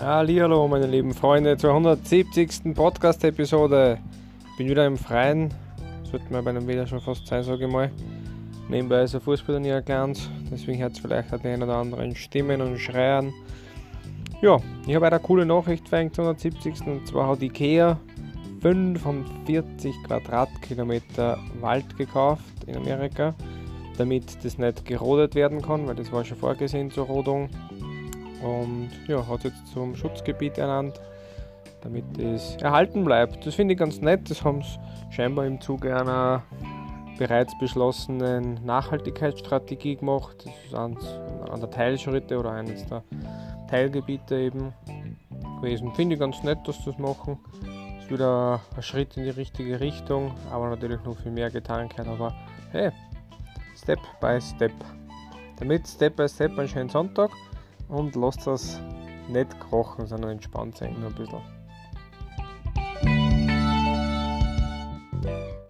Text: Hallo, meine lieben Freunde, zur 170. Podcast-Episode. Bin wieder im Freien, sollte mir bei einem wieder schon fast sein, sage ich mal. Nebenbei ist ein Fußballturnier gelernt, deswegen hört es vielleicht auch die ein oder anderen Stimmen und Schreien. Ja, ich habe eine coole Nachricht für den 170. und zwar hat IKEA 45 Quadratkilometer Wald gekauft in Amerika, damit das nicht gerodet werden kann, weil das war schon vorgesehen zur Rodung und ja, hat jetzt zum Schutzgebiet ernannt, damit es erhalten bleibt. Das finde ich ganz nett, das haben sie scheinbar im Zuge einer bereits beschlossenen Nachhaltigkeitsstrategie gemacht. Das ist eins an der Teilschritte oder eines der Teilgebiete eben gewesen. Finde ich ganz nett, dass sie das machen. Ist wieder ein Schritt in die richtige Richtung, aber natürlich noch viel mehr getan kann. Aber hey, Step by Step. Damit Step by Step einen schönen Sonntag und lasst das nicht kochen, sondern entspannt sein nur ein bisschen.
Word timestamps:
Hallo, 0.00 0.68
meine 0.68 0.86
lieben 0.86 1.12
Freunde, 1.12 1.56
zur 1.56 1.70
170. 1.70 2.72
Podcast-Episode. 2.72 3.98
Bin 4.56 4.68
wieder 4.68 4.86
im 4.86 4.96
Freien, 4.96 5.52
sollte 6.08 6.32
mir 6.32 6.40
bei 6.40 6.50
einem 6.50 6.68
wieder 6.68 6.86
schon 6.86 7.00
fast 7.00 7.26
sein, 7.26 7.42
sage 7.42 7.66
ich 7.66 7.72
mal. 7.72 7.90
Nebenbei 8.68 9.02
ist 9.02 9.16
ein 9.16 9.20
Fußballturnier 9.20 9.82
gelernt, 9.82 10.30
deswegen 10.52 10.80
hört 10.80 10.92
es 10.92 11.00
vielleicht 11.00 11.34
auch 11.34 11.40
die 11.40 11.48
ein 11.48 11.64
oder 11.64 11.78
anderen 11.78 12.14
Stimmen 12.14 12.60
und 12.60 12.78
Schreien. 12.78 13.34
Ja, 14.40 14.58
ich 14.86 14.94
habe 14.94 15.08
eine 15.08 15.18
coole 15.18 15.44
Nachricht 15.44 15.88
für 15.88 15.96
den 15.96 16.12
170. 16.12 16.86
und 16.86 17.08
zwar 17.08 17.30
hat 17.30 17.42
IKEA 17.42 17.98
45 18.62 19.96
Quadratkilometer 20.04 21.38
Wald 21.60 21.96
gekauft 21.98 22.44
in 22.68 22.76
Amerika, 22.76 23.34
damit 23.96 24.44
das 24.44 24.58
nicht 24.58 24.84
gerodet 24.84 25.34
werden 25.34 25.60
kann, 25.60 25.88
weil 25.88 25.96
das 25.96 26.12
war 26.12 26.24
schon 26.24 26.38
vorgesehen 26.38 26.88
zur 26.92 27.06
Rodung 27.06 27.48
und 28.42 28.90
ja, 29.06 29.26
hat 29.26 29.44
jetzt 29.44 29.66
zum 29.68 29.94
Schutzgebiet 29.96 30.58
ernannt, 30.58 31.00
damit 31.82 32.18
es 32.18 32.56
erhalten 32.56 33.04
bleibt. 33.04 33.46
Das 33.46 33.54
finde 33.54 33.74
ich 33.74 33.78
ganz 33.78 34.00
nett, 34.00 34.30
das 34.30 34.44
haben 34.44 34.62
sie 34.62 34.78
scheinbar 35.10 35.46
im 35.46 35.60
Zuge 35.60 35.96
einer 35.96 36.42
bereits 37.18 37.56
beschlossenen 37.58 38.64
Nachhaltigkeitsstrategie 38.64 39.96
gemacht. 39.96 40.44
Das 40.44 40.54
ist 40.64 40.74
eins 40.74 41.04
an 41.50 41.60
der 41.60 41.70
Teilschritte 41.70 42.38
oder 42.38 42.52
eines 42.52 42.86
der 42.86 43.02
Teilgebiete 43.68 44.36
eben 44.36 44.72
gewesen. 45.60 45.92
Finde 45.94 46.14
ich 46.14 46.20
ganz 46.20 46.42
nett, 46.42 46.58
dass 46.66 46.78
sie 46.78 46.90
das 46.90 46.98
machen. 46.98 47.38
Ist 47.98 48.10
wieder 48.10 48.60
ein 48.76 48.82
Schritt 48.82 49.16
in 49.16 49.24
die 49.24 49.30
richtige 49.30 49.80
Richtung, 49.80 50.32
aber 50.50 50.70
natürlich 50.70 51.02
noch 51.04 51.18
viel 51.18 51.32
mehr 51.32 51.50
getan 51.50 51.88
kann. 51.88 52.08
Aber 52.08 52.32
hey, 52.70 52.90
Step 53.76 53.98
by 54.20 54.40
Step. 54.40 54.72
Damit 55.58 55.88
Step 55.88 56.16
by 56.16 56.28
Step 56.28 56.56
einen 56.56 56.68
schönen 56.68 56.88
Sonntag 56.88 57.30
und 57.88 58.14
lasst 58.16 58.46
das 58.46 58.80
nicht 59.28 59.58
kochen, 59.60 60.06
sondern 60.06 60.32
entspannt 60.32 60.76
sein 60.76 60.98
nur 61.00 61.10
ein 61.10 61.14
bisschen. 61.14 61.57